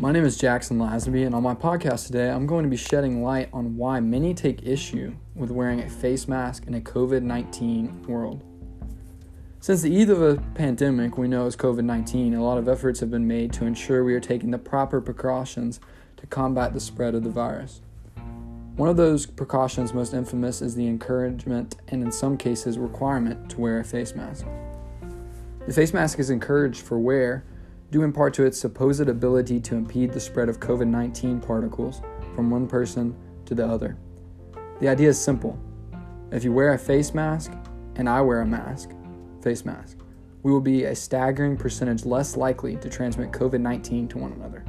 [0.00, 3.22] My name is Jackson Lasby, and on my podcast today, I'm going to be shedding
[3.22, 8.04] light on why many take issue with wearing a face mask in a COVID 19
[8.04, 8.42] world.
[9.60, 12.98] Since the eve of a pandemic we know as COVID 19, a lot of efforts
[13.00, 15.80] have been made to ensure we are taking the proper precautions
[16.16, 17.82] to combat the spread of the virus.
[18.76, 23.60] One of those precautions most infamous is the encouragement and, in some cases, requirement to
[23.60, 24.46] wear a face mask.
[25.66, 27.44] The face mask is encouraged for wear
[27.90, 32.02] due in part to its supposed ability to impede the spread of COVID 19 particles
[32.34, 33.96] from one person to the other.
[34.80, 35.58] The idea is simple.
[36.30, 37.52] If you wear a face mask
[37.96, 38.90] and I wear a mask,
[39.42, 39.98] face mask,
[40.42, 44.64] we will be a staggering percentage less likely to transmit COVID 19 to one another.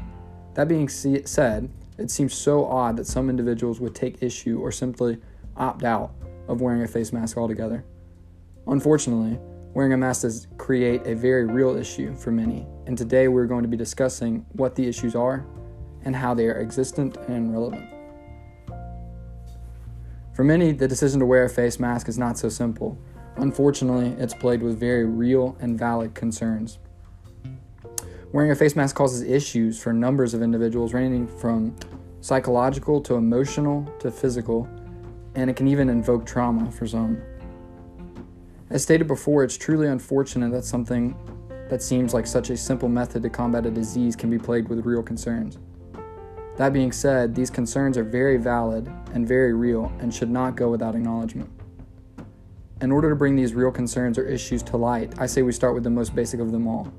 [0.56, 5.18] That being said, it seems so odd that some individuals would take issue or simply
[5.56, 6.14] opt out
[6.48, 7.86] of wearing a face mask altogether.
[8.68, 9.40] Unfortunately,
[9.74, 13.62] wearing a mask does create a very real issue for many, and today we're going
[13.62, 15.46] to be discussing what the issues are
[16.04, 17.88] and how they are existent and relevant.
[20.34, 22.98] For many, the decision to wear a face mask is not so simple.
[23.38, 26.80] Unfortunately, it's plagued with very real and valid concerns.
[28.32, 31.76] Wearing a face mask causes issues for numbers of individuals, ranging from
[32.22, 34.70] psychological to emotional to physical,
[35.36, 37.22] and it can even invoke trauma for some.
[38.72, 41.14] As stated before, it's truly unfortunate that something
[41.70, 44.86] that seems like such a simple method to combat a disease can be plagued with
[44.86, 45.58] real concerns.
[46.56, 50.70] That being said, these concerns are very valid and very real and should not go
[50.70, 51.50] without acknowledgement.
[52.80, 55.74] In order to bring these real concerns or issues to light, I say we start
[55.74, 56.92] with the most basic of them all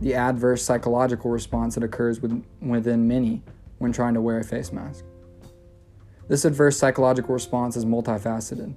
[0.00, 3.42] the adverse psychological response that occurs within many
[3.78, 5.04] when trying to wear a face mask.
[6.28, 8.74] This adverse psychological response is multifaceted.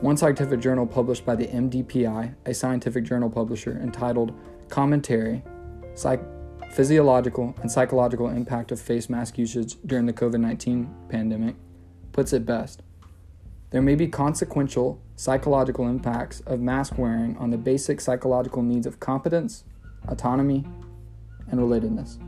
[0.00, 4.32] One scientific journal published by the MDPI, a scientific journal publisher, entitled
[4.70, 5.42] Commentary
[5.94, 6.24] Psych-
[6.70, 11.54] Physiological and Psychological Impact of Face Mask Usage During the COVID 19 Pandemic,
[12.12, 12.80] puts it best.
[13.70, 19.00] There may be consequential psychological impacts of mask wearing on the basic psychological needs of
[19.00, 19.64] competence,
[20.08, 20.64] autonomy,
[21.50, 22.18] and relatedness.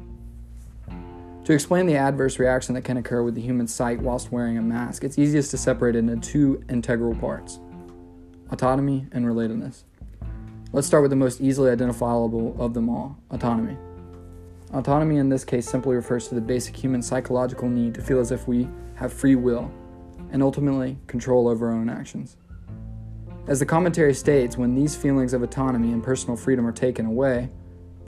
[1.45, 4.63] To explain the adverse reaction that can occur with the human sight whilst wearing a
[4.63, 7.59] mask, it's easiest to separate it into two integral parts
[8.51, 9.85] autonomy and relatedness.
[10.73, 13.77] Let's start with the most easily identifiable of them all autonomy.
[14.73, 18.31] Autonomy in this case simply refers to the basic human psychological need to feel as
[18.31, 19.71] if we have free will
[20.31, 22.37] and ultimately control over our own actions.
[23.49, 27.51] As the commentary states, when these feelings of autonomy and personal freedom are taken away,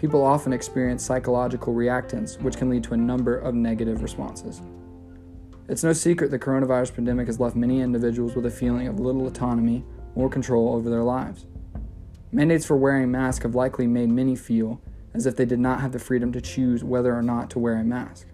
[0.04, 4.60] people often experience psychological reactance, which can lead to a number of negative responses.
[5.66, 9.26] It's no secret the coronavirus pandemic has left many individuals with a feeling of little
[9.26, 9.82] autonomy
[10.14, 11.46] or control over their lives.
[12.32, 14.78] Mandates for wearing masks have likely made many feel
[15.14, 17.78] as if they did not have the freedom to choose whether or not to wear
[17.78, 18.26] a mask.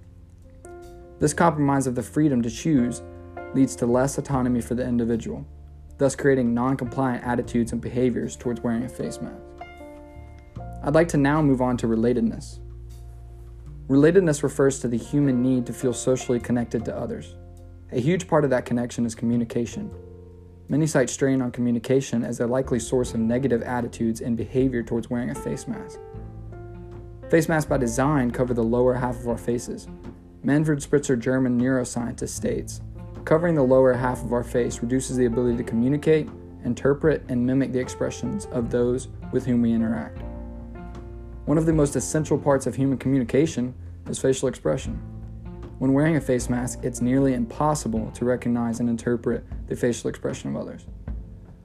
[1.21, 3.01] This compromise of the freedom to choose
[3.55, 5.47] leads to less autonomy for the individual,
[5.99, 9.50] thus creating non compliant attitudes and behaviors towards wearing a face mask.
[10.83, 12.59] I'd like to now move on to relatedness.
[13.89, 17.35] Relatedness refers to the human need to feel socially connected to others.
[17.93, 19.91] A huge part of that connection is communication.
[20.69, 25.11] Many cite strain on communication as a likely source of negative attitudes and behavior towards
[25.11, 25.99] wearing a face mask.
[27.29, 29.87] Face masks by design cover the lower half of our faces.
[30.43, 32.81] Manfred Spitzer, German neuroscientist, states
[33.27, 36.29] Covering the lower half of our face reduces the ability to communicate,
[36.65, 40.23] interpret, and mimic the expressions of those with whom we interact.
[41.51, 43.75] One of the most essential parts of human communication
[44.09, 44.95] is facial expression.
[45.81, 50.51] When wearing a face mask, it's nearly impossible to recognize and interpret the facial expression
[50.51, 50.87] of others.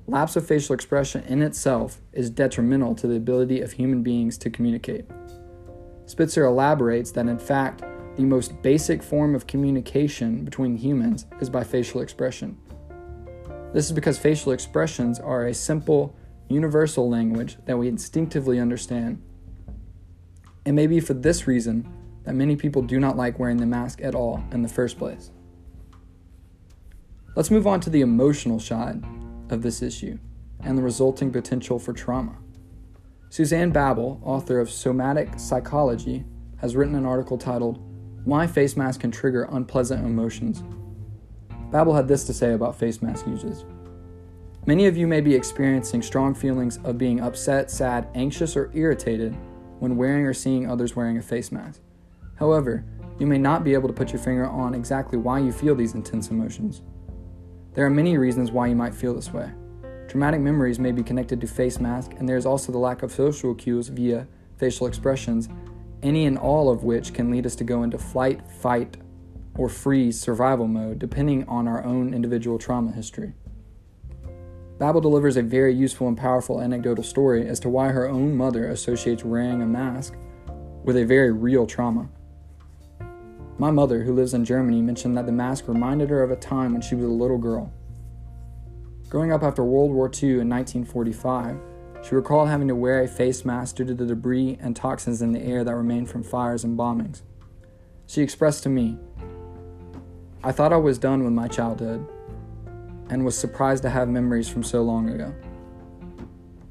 [0.08, 4.50] Lapse of facial expression in itself is detrimental to the ability of human beings to
[4.50, 5.06] communicate.
[6.08, 7.84] Spitzer elaborates that, in fact,
[8.16, 12.58] the most basic form of communication between humans is by facial expression.
[13.72, 16.16] This is because facial expressions are a simple,
[16.50, 19.22] universal language that we instinctively understand
[20.66, 21.88] it may be for this reason
[22.24, 25.32] that many people do not like wearing the mask at all in the first place.
[27.36, 29.04] Let's move on to the emotional side
[29.50, 30.18] of this issue
[30.62, 32.38] and the resulting potential for trauma.
[33.30, 36.24] Susanne Babbel, author of Somatic Psychology,
[36.58, 37.80] has written an article titled
[38.24, 40.64] Why Face Masks Can Trigger Unpleasant Emotions.
[41.70, 43.66] Babbel had this to say about face mask usage.
[44.66, 49.36] Many of you may be experiencing strong feelings of being upset, sad, anxious, or irritated
[49.80, 51.82] when wearing or seeing others wearing a face mask.
[52.36, 52.86] However,
[53.20, 55.94] you may not be able to put your finger on exactly why you feel these
[55.94, 56.82] intense emotions.
[57.74, 59.52] There are many reasons why you might feel this way.
[60.08, 63.12] Traumatic memories may be connected to face mask, and there is also the lack of
[63.12, 64.28] social cues via
[64.58, 65.50] facial expressions
[66.04, 68.98] any and all of which can lead us to go into flight, fight,
[69.58, 73.34] or freeze survival mode depending on our own individual trauma history.
[74.78, 78.68] Babbel delivers a very useful and powerful anecdotal story as to why her own mother
[78.68, 80.16] associates wearing a mask
[80.84, 82.10] with a very real trauma.
[83.58, 86.74] My mother, who lives in Germany, mentioned that the mask reminded her of a time
[86.74, 87.72] when she was a little girl.
[89.08, 91.58] Growing up after World War II in 1945,
[92.04, 95.32] she recalled having to wear a face mask due to the debris and toxins in
[95.32, 97.22] the air that remained from fires and bombings.
[98.08, 99.00] She expressed to me,
[100.44, 102.06] I thought I was done with my childhood
[103.10, 105.34] and was surprised to have memories from so long ago.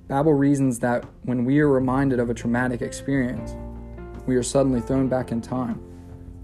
[0.08, 3.54] Babbel reasons that when we are reminded of a traumatic experience,
[4.26, 5.80] we are suddenly thrown back in time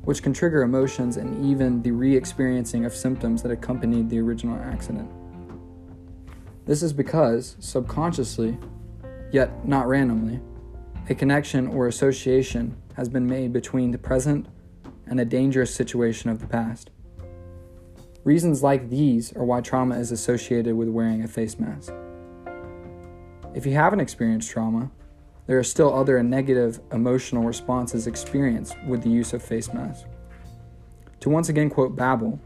[0.02, 4.58] which can trigger emotions and even the re experiencing of symptoms that accompanied the original
[4.58, 5.10] accident.
[6.66, 8.56] This is because, subconsciously,
[9.32, 10.40] yet not randomly,
[11.08, 14.46] a connection or association has been made between the present
[15.06, 16.90] and a dangerous situation of the past.
[18.22, 21.94] Reasons like these are why trauma is associated with wearing a face mask.
[23.54, 24.90] If you haven't experienced trauma,
[25.46, 30.04] there are still other negative emotional responses experienced with the use of face masks.
[31.20, 32.38] To once again quote Babbel,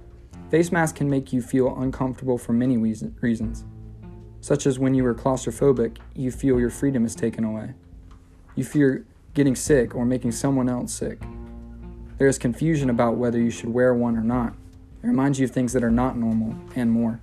[0.49, 3.65] face masks can make you feel uncomfortable for many reasons,
[4.41, 7.75] such as when you are claustrophobic, you feel your freedom is taken away.
[8.55, 11.21] You fear getting sick or making someone else sick.
[12.19, 14.55] There is confusion about whether you should wear one or not.
[15.05, 17.21] It reminds you of things that are not normal and more.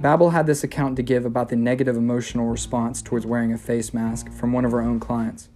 [0.00, 3.92] Babbel had this account to give about the negative emotional response towards wearing a face
[3.92, 5.48] mask from one of her own clients.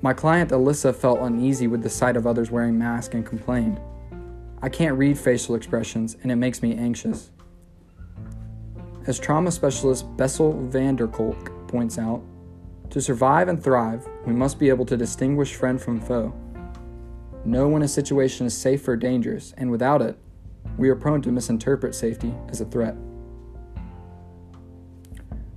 [0.00, 3.80] My client Alyssa felt uneasy with the sight of others wearing masks and complained,
[4.62, 7.30] I can't read facial expressions and it makes me anxious.
[9.08, 12.22] As trauma specialist Bessel van der Kolk points out,
[12.90, 16.32] to survive and thrive, we must be able to distinguish friend from foe.
[17.44, 20.16] Know when a situation is safe or dangerous, and without it,
[20.78, 22.94] we are prone to misinterpret safety as a threat.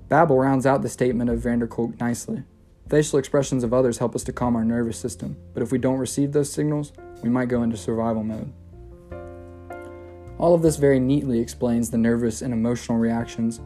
[0.09, 2.43] Babbel rounds out the statement of van der Kolk nicely.
[2.89, 5.99] Facial expressions of others help us to calm our nervous system, but if we don't
[5.99, 6.91] receive those signals,
[7.21, 8.51] we might go into survival mode.
[10.37, 13.61] All of this very neatly explains the nervous and emotional reactions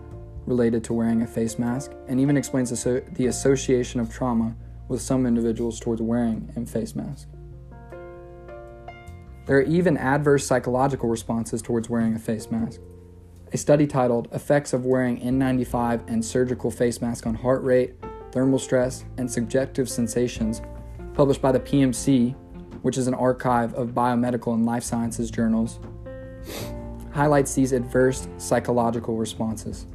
[0.45, 4.55] related to wearing a face mask, and even explains the association of trauma
[4.87, 7.27] with some individuals towards wearing a face mask.
[9.49, 12.81] There are even adverse psychological responses towards wearing a face mask.
[13.51, 17.95] A study titled Effects of Wearing N95 and Surgical Face Mask on Heart Rate,
[18.31, 20.61] Thermal Stress, and Subjective Sensations,
[21.15, 22.35] published by the PMC,
[22.83, 25.79] which is an archive of biomedical and life sciences journals,
[27.11, 29.87] highlights these adverse psychological responses.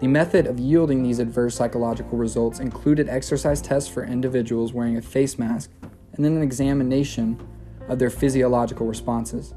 [0.00, 5.02] The method of yielding these adverse psychological results included exercise tests for individuals wearing a
[5.02, 5.70] face mask
[6.14, 7.40] and then an examination
[7.88, 9.54] of their physiological responses.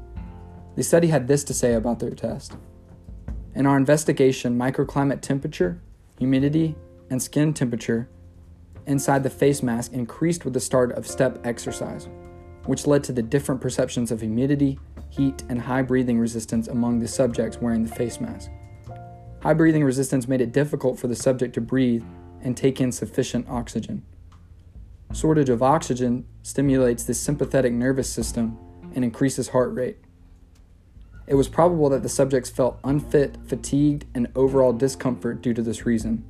[0.76, 2.56] The study had this to say about their test.
[3.54, 5.80] In our investigation, microclimate temperature,
[6.18, 6.74] humidity,
[7.10, 8.08] and skin temperature
[8.86, 12.08] inside the face mask increased with the start of step exercise,
[12.64, 14.78] which led to the different perceptions of humidity,
[15.10, 18.50] heat, and high breathing resistance among the subjects wearing the face mask.
[19.42, 22.04] High breathing resistance made it difficult for the subject to breathe
[22.42, 24.02] and take in sufficient oxygen.
[25.12, 28.58] Shortage of oxygen stimulates the sympathetic nervous system
[28.94, 29.98] and increases heart rate.
[31.26, 35.86] It was probable that the subjects felt unfit, fatigued, and overall discomfort due to this
[35.86, 36.24] reason.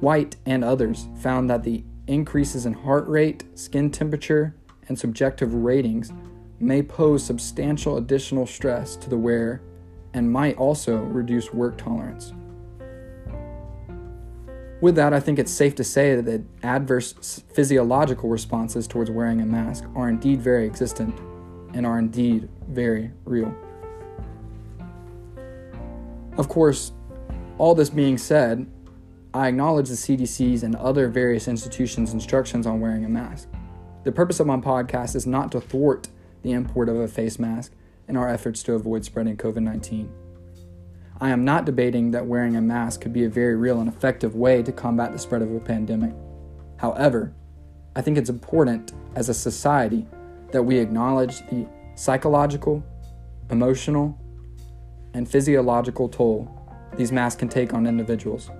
[0.00, 4.56] White and others found that the increases in heart rate, skin temperature,
[4.88, 6.12] and subjective ratings
[6.58, 9.60] may pose substantial additional stress to the wearer
[10.14, 12.32] and might also reduce work tolerance.
[14.80, 19.46] With that, I think it's safe to say that adverse physiological responses towards wearing a
[19.46, 21.18] mask are indeed very existent
[21.74, 23.54] and are indeed very real.
[26.38, 26.92] Of course,
[27.58, 28.66] all this being said,
[29.34, 33.48] I acknowledge the CDC's and other various institutions' instructions on wearing a mask.
[34.04, 36.08] The purpose of my podcast is not to thwart
[36.42, 37.72] the import of a face mask
[38.08, 40.10] in our efforts to avoid spreading COVID 19.
[41.22, 44.34] I am not debating that wearing a mask could be a very real and effective
[44.34, 46.14] way to combat the spread of a pandemic.
[46.78, 47.34] However,
[47.94, 50.06] I think it's important as a society
[50.52, 52.82] that we acknowledge the psychological,
[53.50, 54.18] emotional,
[55.12, 56.56] and physiological toll
[56.96, 58.50] these masks can take on individuals.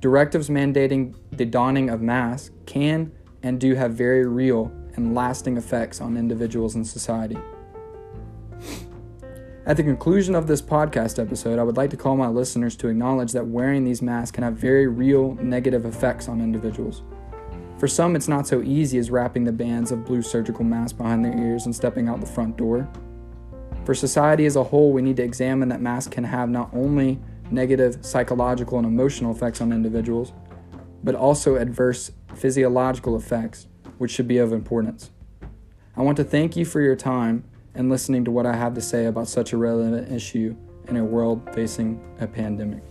[0.00, 6.00] Directives mandating the donning of masks can and do have very real and lasting effects
[6.00, 7.38] on individuals and society.
[9.64, 12.88] At the conclusion of this podcast episode, I would like to call my listeners to
[12.88, 17.02] acknowledge that wearing these masks can have very real negative effects on individuals.
[17.78, 21.24] For some, it's not so easy as wrapping the bands of blue surgical masks behind
[21.24, 22.88] their ears and stepping out the front door.
[23.84, 27.20] For society as a whole, we need to examine that masks can have not only
[27.52, 30.32] negative psychological and emotional effects on individuals,
[31.04, 35.12] but also adverse physiological effects, which should be of importance.
[35.96, 38.80] I want to thank you for your time and listening to what I have to
[38.80, 40.54] say about such a relevant issue
[40.88, 42.82] in a world facing a pandemic.